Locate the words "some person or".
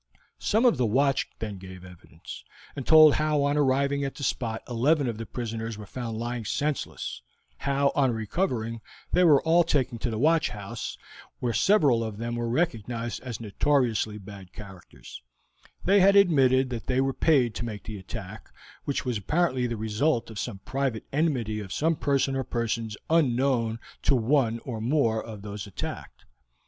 21.71-22.43